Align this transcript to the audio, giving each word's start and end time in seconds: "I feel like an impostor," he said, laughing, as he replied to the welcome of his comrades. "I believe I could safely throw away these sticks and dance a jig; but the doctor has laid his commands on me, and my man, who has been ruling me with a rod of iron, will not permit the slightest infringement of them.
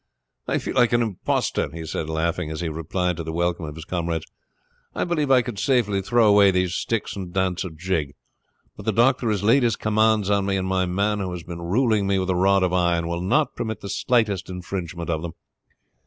"I 0.47 0.57
feel 0.57 0.73
like 0.73 0.93
an 0.93 1.03
impostor," 1.03 1.69
he 1.71 1.85
said, 1.85 2.09
laughing, 2.09 2.49
as 2.49 2.61
he 2.61 2.69
replied 2.69 3.17
to 3.17 3.23
the 3.23 3.31
welcome 3.31 3.65
of 3.65 3.75
his 3.75 3.85
comrades. 3.85 4.25
"I 4.95 5.03
believe 5.03 5.29
I 5.29 5.43
could 5.43 5.59
safely 5.59 6.01
throw 6.01 6.27
away 6.27 6.49
these 6.49 6.73
sticks 6.73 7.15
and 7.15 7.31
dance 7.31 7.63
a 7.63 7.69
jig; 7.69 8.15
but 8.75 8.87
the 8.87 8.93
doctor 8.93 9.29
has 9.29 9.43
laid 9.43 9.61
his 9.61 9.75
commands 9.75 10.27
on 10.27 10.47
me, 10.47 10.57
and 10.57 10.67
my 10.67 10.87
man, 10.87 11.19
who 11.19 11.31
has 11.33 11.43
been 11.43 11.61
ruling 11.61 12.07
me 12.07 12.17
with 12.17 12.31
a 12.31 12.35
rod 12.35 12.63
of 12.63 12.73
iron, 12.73 13.07
will 13.07 13.21
not 13.21 13.55
permit 13.55 13.81
the 13.81 13.89
slightest 13.89 14.49
infringement 14.49 15.11
of 15.11 15.21
them. 15.21 15.33